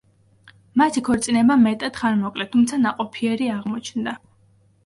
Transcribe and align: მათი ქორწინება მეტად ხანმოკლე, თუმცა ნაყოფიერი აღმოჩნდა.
მათი 0.81 1.03
ქორწინება 1.09 1.57
მეტად 1.65 1.99
ხანმოკლე, 2.01 2.47
თუმცა 2.57 2.81
ნაყოფიერი 2.87 3.51
აღმოჩნდა. 3.59 4.17